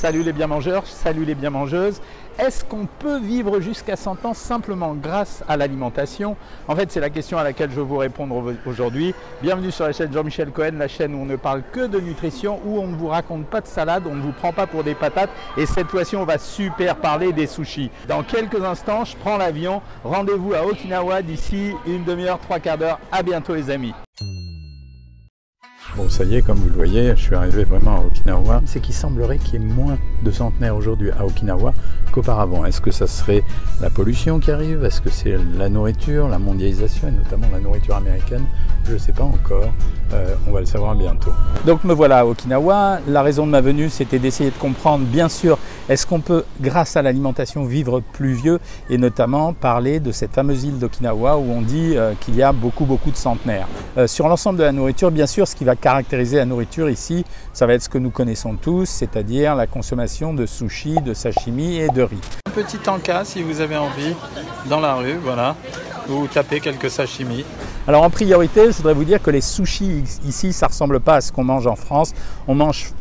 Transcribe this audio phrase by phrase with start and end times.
[0.00, 2.00] Salut les bien mangeurs, salut les bien mangeuses.
[2.38, 6.38] Est-ce qu'on peut vivre jusqu'à 100 ans simplement grâce à l'alimentation?
[6.68, 9.14] En fait, c'est la question à laquelle je veux vous répondre aujourd'hui.
[9.42, 12.60] Bienvenue sur la chaîne Jean-Michel Cohen, la chaîne où on ne parle que de nutrition,
[12.64, 14.94] où on ne vous raconte pas de salade, on ne vous prend pas pour des
[14.94, 15.28] patates.
[15.58, 17.90] Et cette fois-ci, on va super parler des sushis.
[18.08, 19.82] Dans quelques instants, je prends l'avion.
[20.02, 22.98] Rendez-vous à Okinawa d'ici une demi-heure, trois quarts d'heure.
[23.12, 23.92] À bientôt les amis.
[26.10, 28.62] Ça y est, comme vous le voyez, je suis arrivé vraiment à Okinawa.
[28.66, 31.72] C'est qu'il semblerait qu'il y ait moins de centenaires aujourd'hui à Okinawa
[32.10, 32.66] qu'auparavant.
[32.66, 33.44] Est-ce que ça serait
[33.80, 34.84] la pollution qui arrive?
[34.84, 38.44] Est-ce que c'est la nourriture, la mondialisation, et notamment la nourriture américaine?
[38.86, 39.72] Je ne sais pas encore.
[40.12, 41.30] Euh, on va le savoir bientôt.
[41.64, 42.98] Donc me voilà à Okinawa.
[43.06, 45.58] La raison de ma venue, c'était d'essayer de comprendre, bien sûr,
[45.88, 50.64] est-ce qu'on peut, grâce à l'alimentation, vivre plus vieux et notamment parler de cette fameuse
[50.64, 53.66] île d'Okinawa où on dit euh, qu'il y a beaucoup, beaucoup de centenaires?
[53.98, 57.24] Euh, sur l'ensemble de la nourriture, bien sûr, ce qui va caractériser la nourriture ici,
[57.52, 61.78] ça va être ce que nous connaissons tous, c'est-à-dire la consommation de sushi, de sashimi
[61.78, 62.20] et de riz.
[62.46, 64.14] Un petit tanka si vous avez envie,
[64.68, 65.56] dans la rue, voilà,
[66.08, 67.44] vous tapez quelques sashimi.
[67.88, 71.16] Alors en priorité, je voudrais vous dire que les sushis ici, ça ne ressemble pas
[71.16, 72.12] à ce qu'on mange en France.
[72.46, 72.92] On mange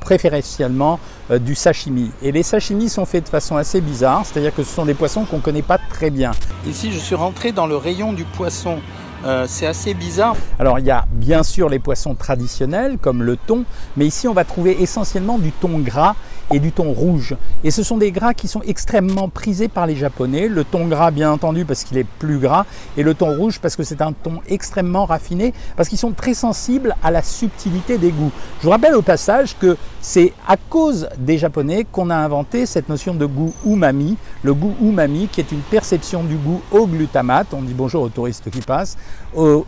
[0.00, 0.98] préférentiellement
[1.30, 2.10] euh, du sashimi.
[2.22, 5.24] Et les sashimi sont faits de façon assez bizarre, c'est-à-dire que ce sont des poissons
[5.24, 6.32] qu'on ne connaît pas très bien.
[6.66, 8.78] Ici, je suis rentré dans le rayon du poisson.
[9.24, 10.34] Euh, c'est assez bizarre.
[10.58, 13.64] Alors il y a bien sûr les poissons traditionnels comme le thon,
[13.96, 16.16] mais ici on va trouver essentiellement du thon gras
[16.50, 17.36] et du thon rouge.
[17.64, 20.48] Et ce sont des gras qui sont extrêmement prisés par les Japonais.
[20.48, 22.64] Le thon gras, bien entendu, parce qu'il est plus gras,
[22.96, 26.34] et le thon rouge, parce que c'est un thon extrêmement raffiné, parce qu'ils sont très
[26.34, 28.32] sensibles à la subtilité des goûts.
[28.60, 32.88] Je vous rappelle au passage que c'est à cause des Japonais qu'on a inventé cette
[32.88, 37.48] notion de goût umami, le goût umami qui est une perception du goût au glutamate.
[37.52, 38.96] On dit bonjour aux touristes qui passent,
[39.34, 39.64] au,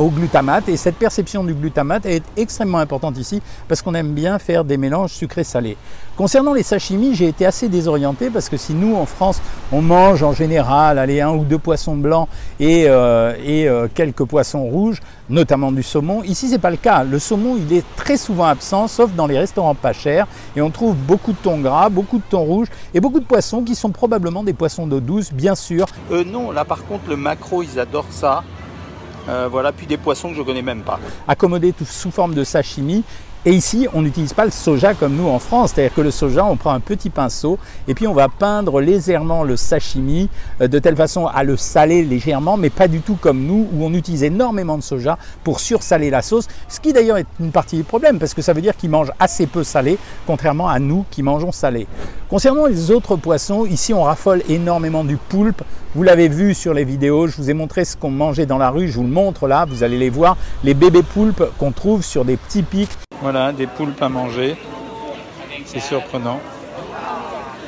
[0.00, 0.68] glutamate.
[0.68, 4.76] Et cette perception du glutamate est extrêmement importante ici parce qu'on aime bien faire des
[4.76, 5.76] mélanges sucrés-salés.
[6.16, 10.22] Concernant les sashimi, j'ai été assez désorienté parce que si nous en France on mange
[10.22, 15.82] en général un ou deux poissons blancs et, euh, euh, quelques poissons rouges, notamment du
[15.82, 17.04] saumon, ici c'est pas le cas.
[17.04, 20.70] Le saumon il est très souvent absent sauf dans les restaurants pas chers et on
[20.70, 23.90] trouve beaucoup de thon gras, beaucoup de thon rouge et beaucoup de poissons qui sont
[23.90, 25.86] probablement des poissons d'eau douce bien sûr.
[26.10, 28.44] Euh, non, là par contre le macro ils adorent ça.
[29.28, 31.00] Euh, voilà, puis des poissons que je connais même pas.
[31.26, 33.02] Accommodé sous forme de sashimi
[33.48, 36.44] et ici, on n'utilise pas le soja comme nous en France, c'est-à-dire que le soja,
[36.44, 40.28] on prend un petit pinceau et puis on va peindre légèrement le sashimi
[40.60, 43.84] euh, de telle façon à le saler légèrement, mais pas du tout comme nous où
[43.84, 47.76] on utilise énormément de soja pour sursaler la sauce, ce qui d'ailleurs est une partie
[47.76, 49.96] du problème parce que ça veut dire qu'ils mangent assez peu salé,
[50.26, 51.86] contrairement à nous qui mangeons salé.
[52.28, 55.62] Concernant les autres poissons, ici on raffole énormément du poulpe.
[55.94, 58.70] Vous l'avez vu sur les vidéos, je vous ai montré ce qu'on mangeait dans la
[58.70, 62.02] rue, je vous le montre là, vous allez les voir, les bébés poulpes qu'on trouve
[62.02, 62.90] sur des petits pics
[63.22, 64.56] voilà, des poulpes à manger.
[65.64, 66.38] C'est surprenant.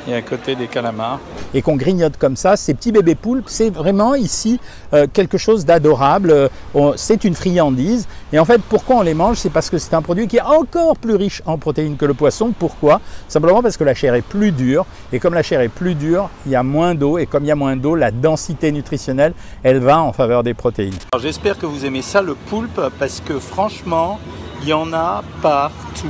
[0.07, 1.19] Et à côté des calamars.
[1.53, 4.59] Et qu'on grignote comme ça, ces petits bébés poulpes, c'est vraiment ici
[4.93, 6.31] euh, quelque chose d'adorable.
[6.31, 8.07] Euh, c'est une friandise.
[8.31, 9.37] Et en fait, pourquoi on les mange?
[9.37, 12.13] C'est parce que c'est un produit qui est encore plus riche en protéines que le
[12.13, 12.53] poisson.
[12.57, 13.01] Pourquoi?
[13.27, 14.85] Simplement parce que la chair est plus dure.
[15.11, 17.17] Et comme la chair est plus dure, il y a moins d'eau.
[17.17, 19.33] Et comme il y a moins d'eau, la densité nutritionnelle,
[19.63, 20.95] elle va en faveur des protéines.
[21.19, 24.19] J'espère que vous aimez ça, le poulpe, parce que franchement,
[24.61, 26.07] il y en a partout.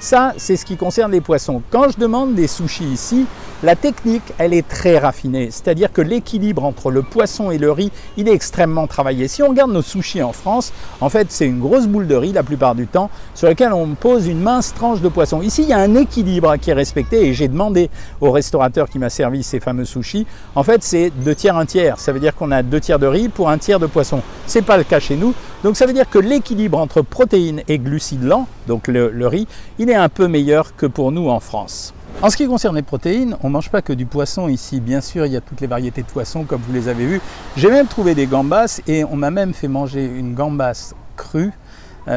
[0.00, 1.62] Ça, c'est ce qui concerne les poissons.
[1.70, 3.26] Quand je demande des sushis ici,
[3.62, 5.50] la technique, elle est très raffinée.
[5.50, 9.28] C'est-à-dire que l'équilibre entre le poisson et le riz, il est extrêmement travaillé.
[9.28, 12.32] Si on regarde nos sushis en France, en fait, c'est une grosse boule de riz
[12.32, 15.40] la plupart du temps sur laquelle on pose une mince tranche de poisson.
[15.40, 17.88] Ici, il y a un équilibre qui est respecté et j'ai demandé
[18.20, 20.26] au restaurateur qui m'a servi ces fameux sushis.
[20.54, 21.98] En fait, c'est deux tiers, un tiers.
[21.98, 24.20] Ça veut dire qu'on a deux tiers de riz pour un tiers de poisson.
[24.46, 25.34] C'est pas le cas chez nous.
[25.64, 29.48] Donc ça veut dire que l'équilibre entre protéines et glucides lents, donc le, le riz,
[29.78, 31.94] il est un peu meilleur que pour nous en France.
[32.22, 34.80] En ce qui concerne les protéines, on ne mange pas que du poisson ici.
[34.80, 37.20] Bien sûr, il y a toutes les variétés de poissons comme vous les avez vus.
[37.58, 41.52] J'ai même trouvé des gambas et on m'a même fait manger une gambasse crue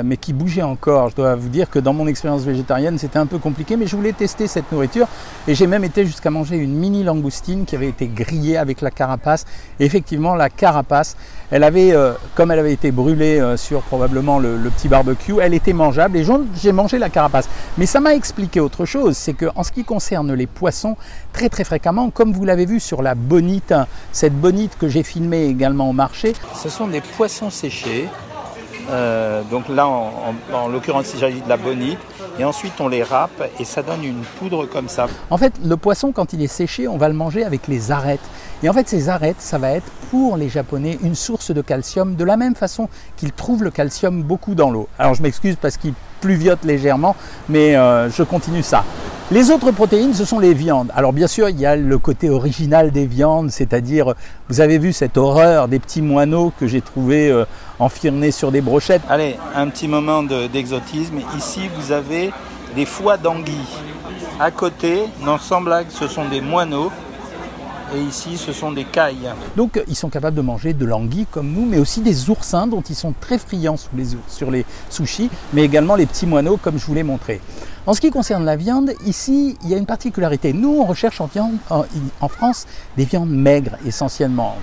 [0.03, 1.09] mais qui bougeait encore.
[1.09, 3.95] Je dois vous dire que dans mon expérience végétarienne, c'était un peu compliqué, mais je
[3.95, 5.07] voulais tester cette nourriture
[5.47, 8.91] et j'ai même été jusqu'à manger une mini langoustine qui avait été grillée avec la
[8.91, 9.45] carapace.
[9.79, 11.15] Effectivement, la carapace,
[11.51, 15.35] elle avait, euh, comme elle avait été brûlée euh, sur probablement le, le, petit barbecue,
[15.41, 16.25] elle était mangeable et
[16.55, 17.49] j'ai mangé la carapace.
[17.77, 20.95] Mais ça m'a expliqué autre chose, c'est que en ce qui concerne les poissons,
[21.33, 23.73] très très fréquemment, comme vous l'avez vu sur la bonite,
[24.11, 28.07] cette bonite que j'ai filmée également au marché, ce sont des poissons séchés
[28.89, 31.99] euh, donc là, en, l'occurrence, il s'agit de la bonite.
[32.37, 35.07] Et ensuite, on les râpe et ça donne une poudre comme ça.
[35.29, 38.21] En fait, le poisson, quand il est séché, on va le manger avec les arêtes.
[38.63, 42.15] Et en fait, ces arêtes, ça va être pour les Japonais une source de calcium,
[42.15, 42.87] de la même façon
[43.17, 44.87] qu'ils trouvent le calcium beaucoup dans l'eau.
[44.97, 47.15] Alors, je m'excuse parce qu'il pluviote légèrement,
[47.49, 48.83] mais euh, je continue ça.
[49.31, 50.91] Les autres protéines, ce sont les viandes.
[50.95, 54.15] Alors bien sûr, il y a le côté original des viandes, c'est-à-dire,
[54.49, 57.45] vous avez vu cette horreur des petits moineaux que j'ai trouvé euh,
[58.31, 59.03] sur des brochettes.
[59.07, 61.19] Allez, un petit moment d'exotisme.
[61.37, 62.31] Ici, vous avez
[62.75, 63.53] des foies d'anguille.
[64.39, 66.91] À côté, dans sans blague, ce sont des moineaux
[67.95, 69.29] et ici ce sont des cailles.
[69.55, 72.81] Donc ils sont capables de manger de l'anguille comme nous, mais aussi des oursins dont
[72.81, 73.77] ils sont très friands
[74.27, 77.41] sur les sushis, mais également les petits moineaux comme je vous l'ai montré.
[77.89, 80.53] En ce qui concerne la viande, ici, il y a une particularité.
[80.53, 84.55] Nous, on recherche en, France des viandes maigres essentiellement.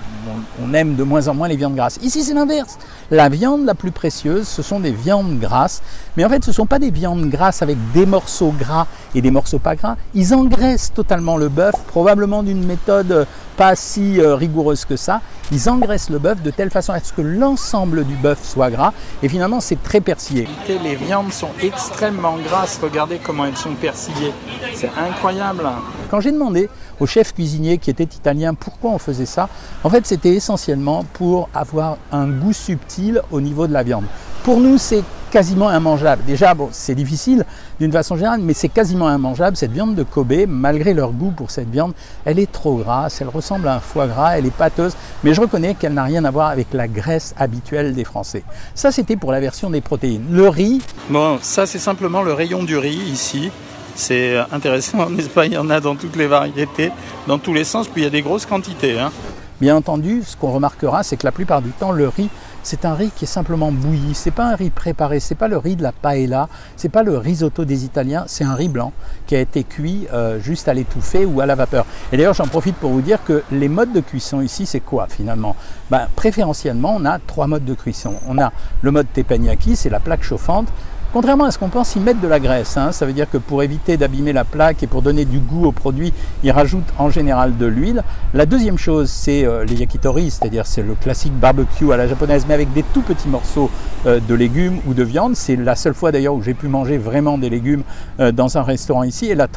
[0.61, 1.99] On, aime de moins en moins les viandes grasses.
[2.01, 2.77] Ici, c'est l'inverse.
[3.11, 5.81] La viande la plus précieuse, ce sont des viandes grasses.
[6.15, 9.21] Mais en fait, ce ne sont pas des viandes grasses avec des morceaux gras et
[9.21, 9.97] des morceaux pas gras.
[10.13, 15.21] Ils engraissent totalement le bœuf, probablement d'une méthode pas si euh, rigoureuse que ça.
[15.51, 18.93] Ils engraissent le bœuf de telle façon à ce que l'ensemble du bœuf soit gras.
[19.23, 20.47] Et finalement, c'est très persillé.
[20.83, 22.79] Les viandes sont extrêmement grasses.
[22.81, 24.33] Regardez comment elles sont persillées.
[24.75, 25.63] C'est incroyable.
[26.09, 26.69] Quand j'ai demandé
[26.99, 29.49] au chef cuisinier qui était italien pourquoi on faisait ça,
[29.83, 34.05] en fait, c'était essentiellement pour avoir un goût subtil au niveau de la viande.
[34.43, 36.23] Pour nous, c'est quasiment immangeable.
[36.25, 37.45] Déjà, bon, c'est difficile
[37.79, 39.57] d'une façon générale, mais c'est quasiment immangeable.
[39.57, 41.93] Cette viande de Kobe, malgré leur goût pour cette viande,
[42.25, 44.93] elle est trop grasse, elle ressemble à un foie gras, elle est pâteuse,
[45.23, 48.43] mais je reconnais qu'elle n'a rien à voir avec la graisse habituelle des Français.
[48.75, 50.25] Ça, c'était pour la version des protéines.
[50.31, 50.81] Le riz.
[51.09, 53.51] Bon, ça, c'est simplement le rayon du riz ici.
[53.95, 56.91] C'est intéressant, en Espagne, il y en a dans toutes les variétés,
[57.27, 58.99] dans tous les sens, puis il y a des grosses quantités.
[58.99, 59.11] Hein.
[59.59, 62.29] Bien entendu, ce qu'on remarquera, c'est que la plupart du temps, le riz,
[62.67, 64.13] c'est un riz qui est simplement bouilli.
[64.13, 67.17] C'est pas un riz préparé, c'est pas le riz de la paella, c'est pas le
[67.17, 68.91] risotto des Italiens, c'est un riz blanc
[69.25, 71.85] qui a été cuit euh, juste à l'étouffer ou à la vapeur.
[72.11, 75.07] Et d'ailleurs, j'en profite pour vous dire que les modes de cuisson ici, c'est quoi
[75.07, 75.55] finalement?
[75.89, 78.15] Ben, Préférentiellement, on a trois modes de cuisson.
[78.27, 80.67] On a le mode teppanyaki, c'est la plaque chauffante.
[81.13, 82.75] Contrairement à ce qu'on pense, ils mettent de la graisse.
[82.75, 82.91] Hein.
[82.91, 85.71] Ça veut dire que pour éviter d'abîmer la plaque et pour donner du goût au
[85.71, 86.13] produit,
[86.43, 88.03] ils rajoutent en général de l'huile.
[88.33, 92.45] La deuxième chose, c'est euh, les yakitori, c'est-à-dire c'est le classique barbecue à la japonaise,
[92.47, 93.71] mais avec des tout petits morceaux
[94.05, 95.37] euh, de légumes ou de viande.
[95.37, 97.83] C'est la seule fois d'ailleurs où j'ai pu manger vraiment des légumes
[98.19, 99.27] euh, dans un restaurant ici.
[99.27, 99.47] Et le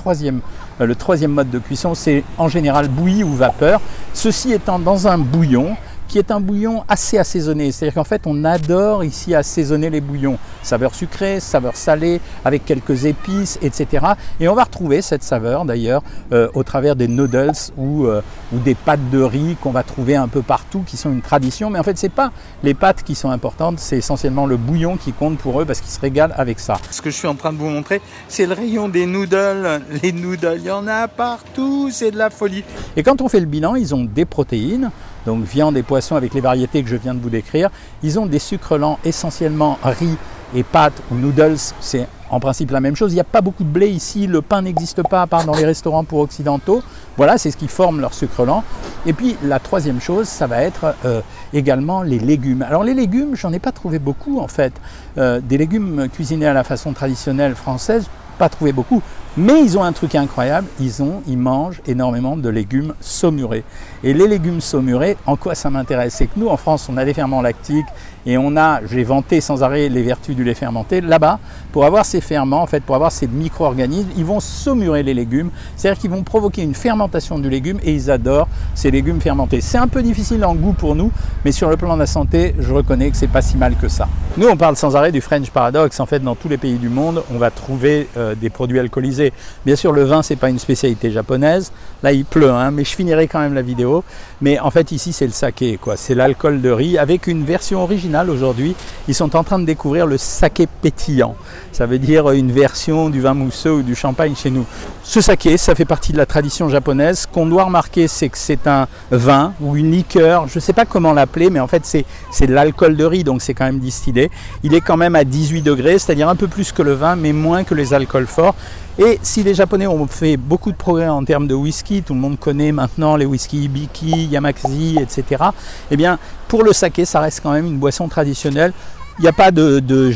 [0.94, 3.80] troisième mode de cuisson, c'est en général bouilli ou vapeur.
[4.14, 5.76] Ceci étant dans un bouillon
[6.10, 7.70] qui est un bouillon assez assaisonné.
[7.70, 10.38] C'est-à-dire qu'en fait, on adore ici assaisonner les bouillons.
[10.64, 14.06] Saveur sucrée, saveur salée, avec quelques épices, etc.
[14.40, 16.02] Et on va retrouver cette saveur d'ailleurs
[16.32, 18.22] euh, au travers des noodles ou, euh,
[18.52, 21.70] ou des pâtes de riz qu'on va trouver un peu partout, qui sont une tradition.
[21.70, 22.32] Mais en fait, ce n'est pas
[22.64, 25.92] les pâtes qui sont importantes, c'est essentiellement le bouillon qui compte pour eux parce qu'ils
[25.92, 26.78] se régalent avec ça.
[26.90, 29.80] Ce que je suis en train de vous montrer, c'est le rayon des noodles.
[30.02, 32.64] Les noodles, il y en a partout, c'est de la folie.
[32.96, 34.90] Et quand on fait le bilan, ils ont des protéines,
[35.26, 37.70] donc viande et poisson avec les variétés que je viens de vous décrire.
[38.02, 40.16] Ils ont des sucres lents essentiellement riz
[40.54, 43.12] et pâtes ou noodles, c'est en principe la même chose.
[43.12, 45.54] Il n'y a pas beaucoup de blé ici, le pain n'existe pas à part dans
[45.54, 46.82] les restaurants pour occidentaux.
[47.16, 48.64] Voilà, c'est ce qui forme leur sucre lent.
[49.06, 51.20] Et puis la troisième chose, ça va être euh,
[51.52, 52.62] également les légumes.
[52.62, 54.72] Alors les légumes, j'en ai pas trouvé beaucoup en fait.
[55.18, 58.06] Euh, des légumes cuisinés à la façon traditionnelle française,
[58.38, 59.02] pas trouvé beaucoup.
[59.36, 63.62] Mais ils ont un truc incroyable, ils, ont, ils mangent énormément de légumes saumurés.
[64.02, 66.14] Et les légumes saumurés, en quoi ça m'intéresse?
[66.16, 67.86] C'est que nous, en France, on a des ferments lactiques
[68.26, 71.00] et on a, j'ai vanté sans arrêt les vertus du lait fermenté.
[71.00, 71.38] Là-bas,
[71.72, 75.50] pour avoir ces ferments, en fait, pour avoir ces micro-organismes, ils vont saumurer les légumes.
[75.76, 79.60] C'est-à-dire qu'ils vont provoquer une fermentation du légume et ils adorent ces légumes fermentés.
[79.60, 81.10] C'est un peu difficile en goût pour nous,
[81.44, 83.88] mais sur le plan de la santé, je reconnais que c'est pas si mal que
[83.88, 84.08] ça.
[84.36, 85.98] Nous, on parle sans arrêt du French Paradox.
[86.00, 89.32] En fait, dans tous les pays du monde, on va trouver euh, des produits alcoolisés
[89.64, 91.72] Bien sûr, le vin, c'est pas une spécialité japonaise.
[92.02, 94.04] Là, il pleut, hein, mais je finirai quand même la vidéo.
[94.40, 95.96] Mais en fait, ici, c'est le saké, quoi.
[95.96, 98.74] C'est l'alcool de riz avec une version originale aujourd'hui.
[99.08, 101.34] Ils sont en train de découvrir le saké pétillant.
[101.72, 104.66] Ça veut dire une version du vin mousseux ou du champagne chez nous.
[105.02, 107.20] Ce saké, ça fait partie de la tradition japonaise.
[107.20, 110.48] Ce qu'on doit remarquer, c'est que c'est un vin ou une liqueur.
[110.48, 113.42] Je ne sais pas comment l'appeler, mais en fait, c'est de l'alcool de riz, donc
[113.42, 114.30] c'est quand même distillé.
[114.62, 117.32] Il est quand même à 18 degrés, c'est-à-dire un peu plus que le vin, mais
[117.32, 118.54] moins que les alcools forts.
[118.98, 122.20] Et si les Japonais ont fait beaucoup de progrès en termes de whisky, tout le
[122.20, 125.44] monde connaît maintenant les whisky Ibiki, Yamakasi, etc.
[125.90, 126.18] Eh bien,
[126.50, 128.72] pour le saké, ça reste quand même une boisson traditionnelle.
[129.20, 130.12] Il n'y a pas de, de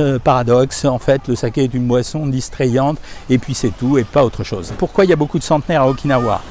[0.00, 0.84] euh, paradoxe.
[0.84, 2.98] En fait, le saké est une boisson distrayante
[3.30, 4.74] et puis c'est tout et pas autre chose.
[4.76, 6.42] Pourquoi il y a beaucoup de centenaires à Okinawa?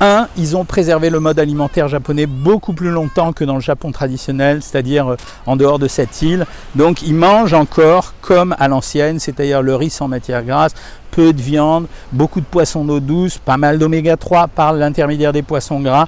[0.00, 3.90] Un, ils ont préservé le mode alimentaire japonais beaucoup plus longtemps que dans le Japon
[3.90, 5.16] traditionnel, c'est-à-dire euh,
[5.46, 6.46] en dehors de cette île.
[6.76, 10.74] Donc ils mangent encore comme à l'ancienne, c'est-à-dire le riz sans matière grasse,
[11.10, 15.42] peu de viande, beaucoup de poissons d'eau douce, pas mal d'oméga 3 par l'intermédiaire des
[15.42, 16.06] poissons gras.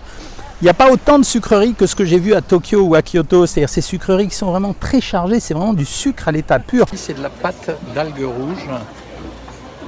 [0.61, 2.97] Il n'y a pas autant de sucreries que ce que j'ai vu à Tokyo ou
[2.97, 6.33] à Kyoto, c'est-à-dire ces sucreries qui sont vraiment très chargées, c'est vraiment du sucre à
[6.33, 6.87] l'état pur.
[6.97, 8.69] C'est de la pâte d'algues rouges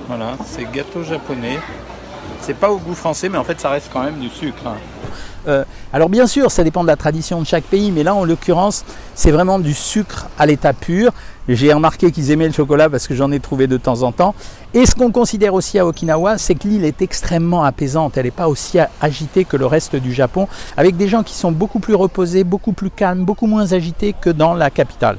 [0.07, 1.59] Voilà, c'est gâteau japonais.
[2.41, 4.67] C'est pas au goût français, mais en fait, ça reste quand même du sucre.
[4.67, 4.75] hein.
[5.49, 8.25] Euh, alors bien sûr, ça dépend de la tradition de chaque pays, mais là en
[8.25, 8.85] l'occurrence,
[9.15, 11.13] c'est vraiment du sucre à l'état pur.
[11.49, 14.35] J'ai remarqué qu'ils aimaient le chocolat parce que j'en ai trouvé de temps en temps.
[14.75, 18.19] Et ce qu'on considère aussi à Okinawa, c'est que l'île est extrêmement apaisante.
[18.19, 20.47] Elle n'est pas aussi agitée que le reste du Japon,
[20.77, 24.31] avec des gens qui sont beaucoup plus reposés, beaucoup plus calmes, beaucoup moins agités que
[24.31, 25.17] dans la capitale.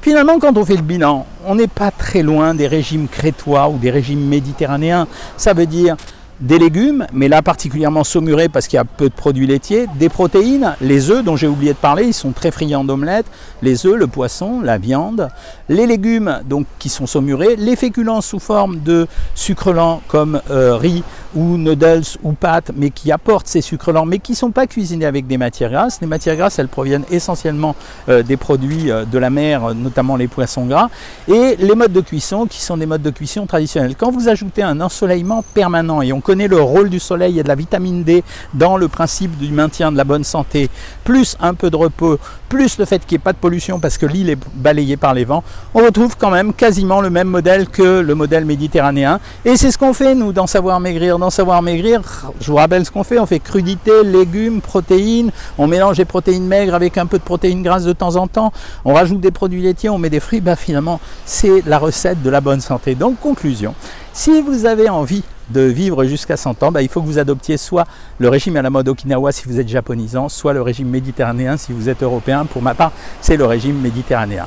[0.00, 3.76] Finalement, quand on fait le bilan, on n'est pas très loin des régimes crétois ou
[3.76, 5.06] des régimes méditerranéens.
[5.36, 5.96] Ça veut dire
[6.40, 10.08] des légumes, mais là particulièrement saumurés parce qu'il y a peu de produits laitiers, des
[10.08, 13.26] protéines, les œufs dont j'ai oublié de parler, ils sont très friands d'omelette,
[13.62, 15.28] les œufs, le poisson, la viande,
[15.68, 20.76] les légumes donc qui sont saumurés, les féculents sous forme de sucre lent comme euh,
[20.76, 21.02] riz
[21.34, 24.66] ou noodles ou pâtes, mais qui apportent ces sucres lents, mais qui ne sont pas
[24.66, 26.00] cuisinés avec des matières grasses.
[26.00, 27.76] Les matières grasses, elles proviennent essentiellement
[28.08, 30.88] euh, des produits euh, de la mer, notamment les poissons gras,
[31.28, 33.94] et les modes de cuisson qui sont des modes de cuisson traditionnels.
[33.96, 37.48] Quand vous ajoutez un ensoleillement permanent, et on connaît le rôle du soleil et de
[37.48, 40.70] la vitamine D dans le principe du maintien de la bonne santé,
[41.04, 43.98] plus un peu de repos, plus le fait qu'il n'y ait pas de pollution parce
[43.98, 47.68] que l'île est balayée par les vents, on retrouve quand même quasiment le même modèle
[47.68, 49.20] que le modèle méditerranéen.
[49.44, 51.18] Et c'est ce qu'on fait, nous, dans Savoir Maigrir.
[51.18, 52.00] Dans Savoir Maigrir,
[52.40, 56.46] je vous rappelle ce qu'on fait, on fait crudité, légumes, protéines, on mélange les protéines
[56.46, 58.52] maigres avec un peu de protéines grasses de temps en temps,
[58.84, 62.30] on rajoute des produits laitiers, on met des fruits, bah finalement, c'est la recette de
[62.30, 62.94] la bonne santé.
[62.94, 63.74] Donc, conclusion,
[64.12, 67.56] si vous avez envie de vivre jusqu'à 100 ans, bah, il faut que vous adoptiez
[67.56, 67.86] soit
[68.18, 71.72] le régime à la mode Okinawa si vous êtes japonisant, soit le régime méditerranéen si
[71.72, 72.44] vous êtes européen.
[72.44, 74.46] Pour ma part, c'est le régime méditerranéen.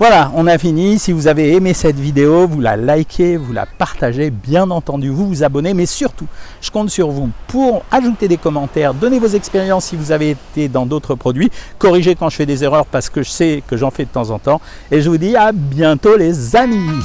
[0.00, 0.98] Voilà, on a fini.
[0.98, 5.28] Si vous avez aimé cette vidéo, vous la likez, vous la partagez, bien entendu, vous
[5.28, 6.26] vous abonnez, mais surtout,
[6.60, 10.68] je compte sur vous pour ajouter des commentaires, donner vos expériences si vous avez été
[10.68, 11.48] dans d'autres produits,
[11.78, 14.30] corriger quand je fais des erreurs parce que je sais que j'en fais de temps
[14.30, 14.60] en temps.
[14.90, 17.00] Et je vous dis à bientôt les amis